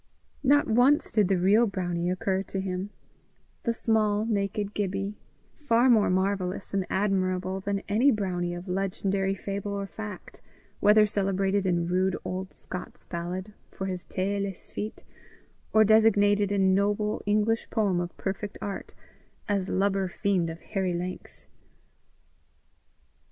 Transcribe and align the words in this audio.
Not 0.41 0.67
once 0.67 1.11
did 1.11 1.27
the 1.27 1.37
real 1.37 1.67
brownie 1.67 2.09
occur 2.09 2.41
to 2.41 2.59
him 2.59 2.89
the 3.61 3.71
small, 3.71 4.25
naked 4.25 4.73
Gibbie, 4.73 5.13
far 5.59 5.91
more 5.91 6.09
marvellous 6.09 6.73
and 6.73 6.87
admirable 6.89 7.59
than 7.59 7.83
any 7.87 8.09
brownie 8.09 8.55
of 8.55 8.67
legendary 8.67 9.35
fable 9.35 9.73
or 9.73 9.85
fact, 9.85 10.41
whether 10.79 11.05
celebrated 11.05 11.67
in 11.67 11.87
rude 11.87 12.17
old 12.25 12.51
Scots 12.51 13.05
ballad 13.05 13.53
for 13.69 13.85
his 13.85 14.03
taeless 14.05 14.73
feet, 14.73 15.03
or 15.71 15.83
designated 15.83 16.51
in 16.51 16.73
noble 16.73 17.21
English 17.27 17.69
poem 17.69 17.99
of 17.99 18.17
perfect 18.17 18.57
art, 18.59 18.95
as 19.47 19.69
lubber 19.69 20.07
fiend 20.07 20.49
of 20.49 20.61
hairy 20.61 20.95
length. 20.95 21.45